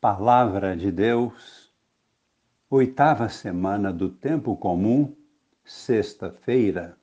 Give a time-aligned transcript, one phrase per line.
[0.00, 1.70] Palavra de Deus,
[2.70, 5.14] oitava semana do Tempo Comum,
[5.62, 6.96] sexta-feira.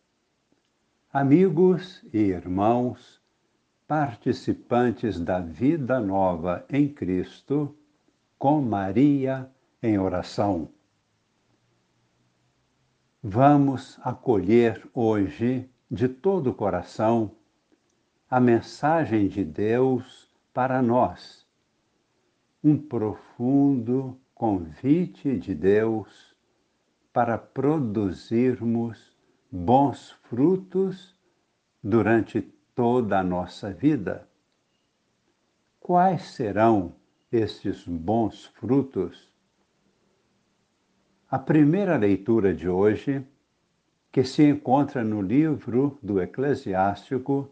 [1.14, 3.22] Amigos e irmãos,
[3.88, 7.78] participantes da vida nova em Cristo,
[8.40, 9.48] com Maria
[9.84, 10.68] em oração.
[13.22, 17.30] Vamos acolher hoje, de todo o coração,
[18.28, 21.47] a mensagem de Deus para nós
[22.68, 26.36] um profundo convite de Deus
[27.14, 29.16] para produzirmos
[29.50, 31.16] bons frutos
[31.82, 32.42] durante
[32.76, 34.28] toda a nossa vida.
[35.80, 36.94] Quais serão
[37.32, 39.32] estes bons frutos?
[41.32, 43.26] A primeira leitura de hoje,
[44.12, 47.50] que se encontra no livro do Eclesiástico,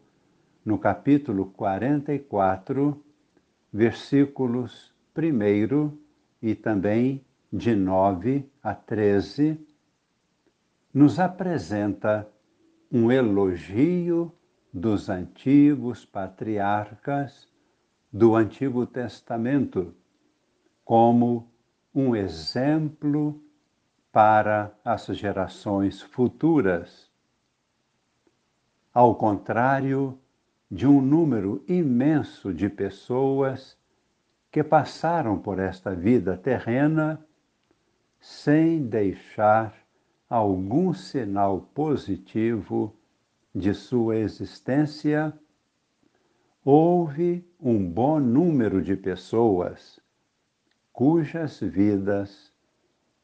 [0.65, 3.01] no capítulo 44,
[3.71, 5.97] versículos primeiro
[6.41, 9.57] e também de 9 a 13,
[10.93, 12.29] nos apresenta
[12.91, 14.31] um elogio
[14.73, 17.47] dos antigos patriarcas
[18.11, 19.95] do Antigo Testamento
[20.83, 21.49] como
[21.93, 23.41] um exemplo
[24.11, 27.09] para as gerações futuras.
[28.93, 30.19] Ao contrário
[30.69, 33.77] de um número imenso de pessoas
[34.55, 37.19] que passaram por esta vida terrena
[38.21, 39.75] sem deixar
[40.29, 42.95] algum sinal positivo
[43.53, 45.37] de sua existência,
[46.63, 49.99] houve um bom número de pessoas
[50.93, 52.49] cujas vidas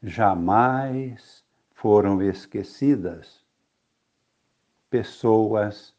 [0.03, 3.41] jamais foram esquecidas.
[4.89, 5.95] Pessoas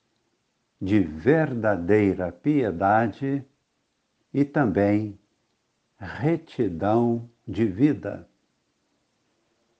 [0.78, 3.42] de verdadeira piedade
[4.34, 5.18] e também
[6.02, 8.28] retidão de vida.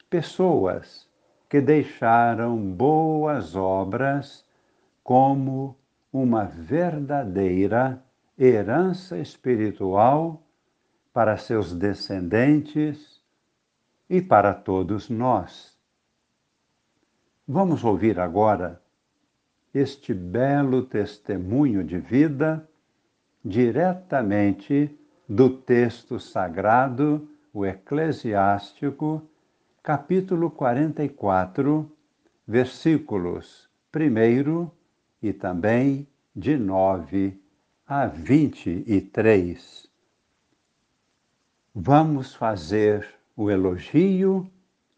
[0.08, 1.08] Pessoas
[1.48, 4.46] que deixaram boas obras
[5.02, 5.76] como
[6.12, 8.00] uma verdadeira
[8.38, 10.40] herança espiritual
[11.12, 13.20] para seus descendentes
[14.08, 15.76] e para todos nós.
[17.48, 18.80] Vamos ouvir agora
[19.74, 22.68] este belo testemunho de vida
[23.44, 24.96] diretamente
[25.34, 29.26] do texto sagrado, o Eclesiástico,
[29.82, 31.90] capítulo 44,
[32.46, 33.66] versículos
[33.96, 34.70] 1
[35.22, 36.06] e também
[36.36, 37.40] de 9
[37.86, 39.88] a 23.
[41.74, 44.46] Vamos fazer o elogio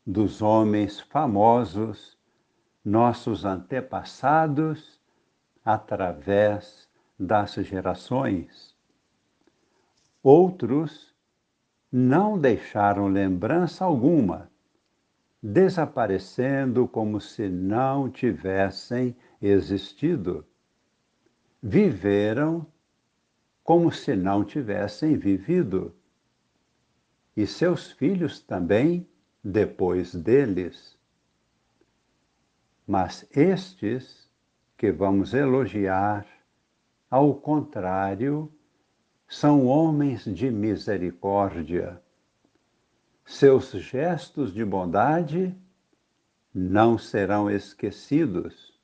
[0.04, 2.18] dos homens famosos,
[2.84, 4.98] nossos antepassados,
[5.64, 8.73] através das gerações.
[10.24, 11.14] Outros
[11.92, 14.50] não deixaram lembrança alguma,
[15.42, 20.42] desaparecendo como se não tivessem existido.
[21.62, 22.66] Viveram
[23.62, 25.94] como se não tivessem vivido.
[27.36, 29.06] E seus filhos também
[29.44, 30.96] depois deles.
[32.86, 34.26] Mas estes
[34.78, 36.26] que vamos elogiar,
[37.10, 38.50] ao contrário,
[39.28, 42.00] são homens de misericórdia.
[43.24, 45.56] Seus gestos de bondade
[46.54, 48.78] não serão esquecidos.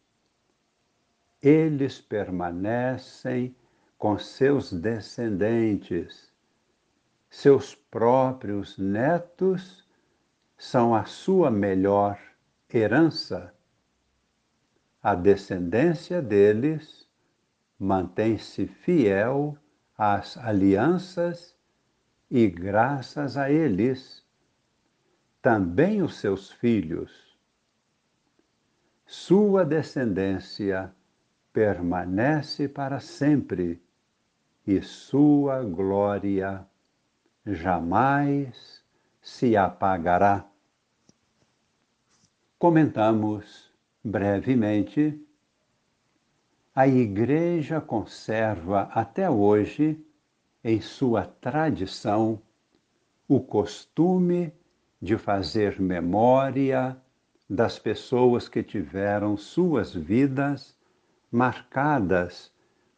[1.42, 3.54] Eles permanecem
[3.96, 6.32] com seus descendentes.
[7.28, 9.86] Seus próprios netos
[10.56, 12.18] são a sua melhor
[12.72, 13.54] herança.
[15.02, 17.08] A descendência deles
[17.78, 19.56] mantém-se fiel
[20.02, 21.54] as alianças
[22.30, 24.24] e, graças a eles,
[25.42, 27.36] também os seus filhos.
[29.04, 30.90] Sua descendência
[31.52, 33.78] permanece para sempre
[34.66, 36.66] e sua glória
[37.44, 38.82] jamais
[39.20, 40.48] se apagará.
[42.58, 43.70] Comentamos
[44.02, 45.22] brevemente
[46.80, 50.02] a Igreja conserva até hoje,
[50.64, 52.40] em sua tradição,
[53.28, 54.50] o costume
[54.98, 56.96] de fazer memória
[57.50, 60.74] das pessoas que tiveram suas vidas
[61.30, 62.50] marcadas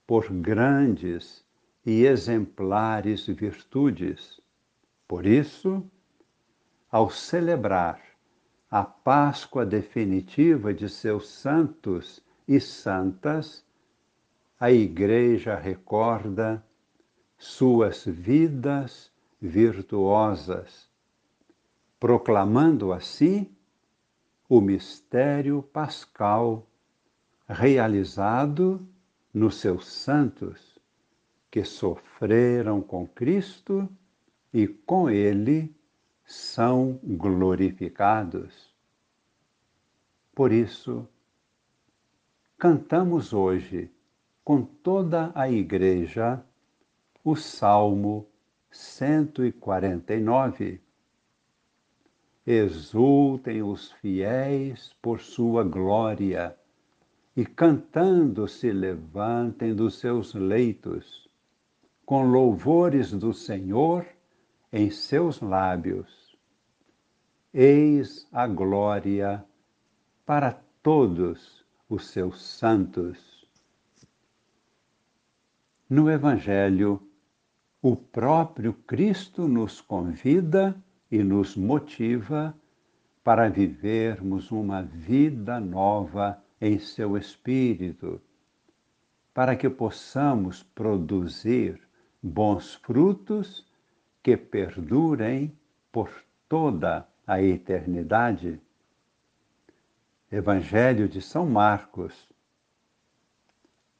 [0.07, 1.45] por grandes
[1.85, 4.41] e exemplares virtudes.
[5.09, 5.85] Por isso,
[6.89, 8.01] ao celebrar
[8.71, 13.65] a Páscoa definitiva de seus santos e santas,
[14.63, 16.65] a Igreja recorda
[17.37, 19.11] suas vidas
[19.41, 20.89] virtuosas,
[21.99, 23.51] proclamando assim
[24.49, 26.65] o mistério pascal
[27.49, 28.87] realizado
[29.35, 30.79] nos seus santos
[31.51, 33.89] que sofreram com Cristo
[34.55, 35.75] e com Ele
[36.25, 38.73] são glorificados.
[40.33, 41.05] Por isso,
[42.57, 43.92] cantamos hoje
[44.45, 46.45] com toda a Igreja
[47.25, 48.27] o Salmo
[48.71, 50.81] 149.
[52.45, 56.57] Exultem os fiéis por sua glória
[57.37, 61.31] e cantando se levantem dos seus leitos,
[62.05, 64.05] com louvores do Senhor
[64.73, 66.37] em seus lábios.
[67.55, 69.45] Eis a glória
[70.27, 70.53] para
[70.83, 73.42] todos os seus santos.
[75.95, 77.07] No Evangelho,
[77.83, 80.75] o próprio Cristo nos convida
[81.11, 82.57] e nos motiva
[83.23, 88.23] para vivermos uma vida nova em seu espírito,
[89.35, 91.79] para que possamos produzir
[92.23, 93.71] bons frutos
[94.23, 95.55] que perdurem
[95.93, 96.11] por
[96.49, 98.59] toda a eternidade.
[100.31, 102.33] Evangelho de São Marcos,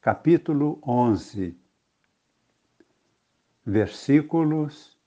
[0.01, 1.61] capítulo 11,
[3.65, 4.97] versículos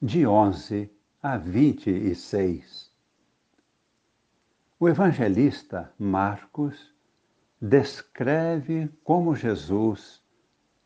[0.00, 0.90] de 11
[1.22, 2.90] a 26.
[4.80, 6.94] O evangelista Marcos
[7.60, 10.22] descreve como Jesus,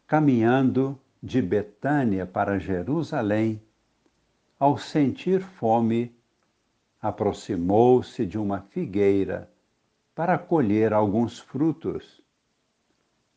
[0.07, 3.63] caminhando de Betânia para Jerusalém,
[4.59, 6.17] ao sentir fome,
[7.01, 9.49] aproximou-se de uma figueira
[10.13, 12.21] para colher alguns frutos.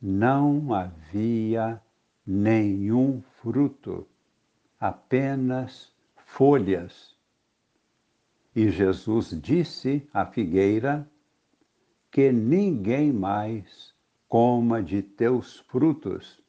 [0.02, 1.80] Não havia
[2.32, 4.08] nenhum fruto,
[4.80, 7.14] apenas folhas.
[8.56, 11.06] E Jesus disse à figueira:
[12.10, 13.94] Que ninguém mais
[14.30, 16.42] coma de teus frutos.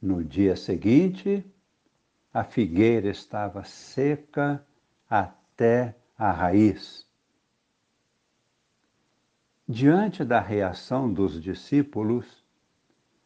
[0.00, 1.44] No dia seguinte,
[2.34, 4.64] a figueira estava seca
[5.08, 7.06] até a raiz.
[9.66, 12.41] Diante da reação dos discípulos,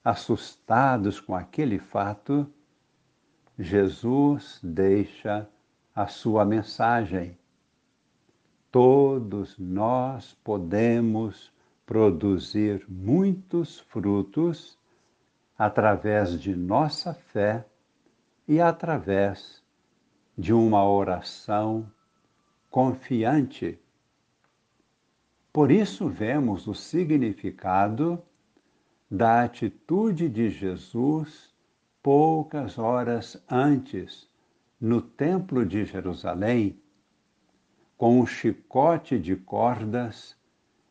[0.07, 2.49] assustados com aquele fato,
[3.59, 5.49] Jesus deixa
[5.93, 7.37] a sua mensagem.
[8.71, 11.53] Todos nós podemos
[11.85, 14.79] produzir muitos frutos
[15.59, 17.67] através de nossa fé
[18.47, 19.61] e através
[20.39, 21.85] de uma oração
[22.71, 23.77] confiante.
[25.53, 28.23] Por isso, vemos o significado
[29.11, 31.55] da atitude de Jesus
[32.03, 34.29] poucas horas antes,
[34.81, 36.81] no Templo de Jerusalém,
[37.97, 40.37] com um chicote de cordas,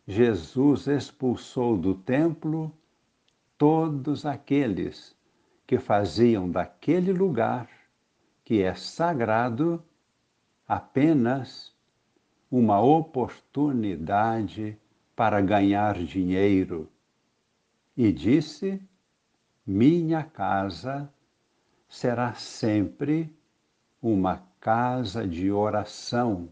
[0.07, 2.71] Jesus expulsou do templo
[3.57, 5.15] todos aqueles
[5.65, 7.69] que faziam daquele lugar,
[8.43, 9.83] que é sagrado,
[10.67, 11.73] apenas
[12.51, 14.77] uma oportunidade
[15.15, 16.89] para ganhar dinheiro.
[17.95, 18.81] E disse:
[19.65, 21.11] Minha casa
[21.87, 23.33] será sempre
[24.01, 26.51] uma casa de oração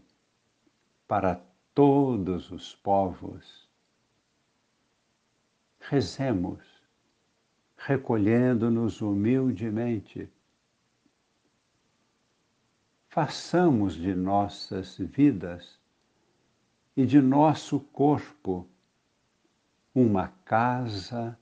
[1.06, 1.40] para
[1.74, 3.68] todos os povos.
[5.80, 6.74] Rezemos
[7.86, 10.30] recolhendo-nos humildemente.
[13.08, 15.78] Façamos de nossas vidas
[16.96, 18.66] e de nosso corpo
[19.94, 21.38] uma casa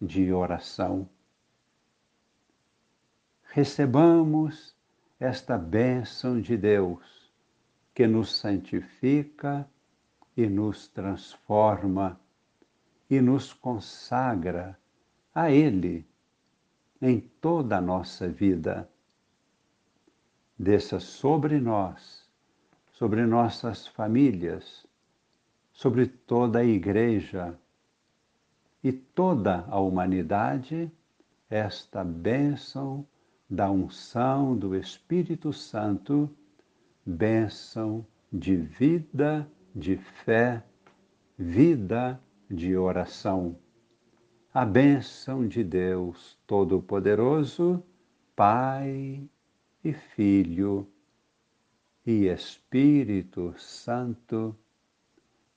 [0.00, 1.08] de oração.
[3.42, 4.76] Recebamos
[5.18, 7.32] esta bênção de Deus
[7.92, 9.68] que nos santifica
[10.36, 12.20] e nos transforma
[13.10, 14.78] e nos consagra
[15.34, 16.06] a Ele
[17.02, 18.88] em toda a nossa vida.
[20.56, 22.24] Desça sobre nós,
[22.92, 24.86] sobre nossas famílias,
[25.72, 27.58] sobre toda a Igreja
[28.82, 30.90] e toda a humanidade,
[31.48, 33.06] esta bênção
[33.48, 36.28] da unção do Espírito Santo,
[37.04, 40.62] bênção de vida, de fé,
[41.38, 43.56] vida de oração
[44.56, 47.84] a bênção de Deus Todo-Poderoso,
[48.34, 49.22] Pai
[49.84, 50.88] e Filho
[52.06, 54.56] e Espírito Santo.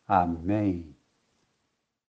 [0.05, 0.98] Amém.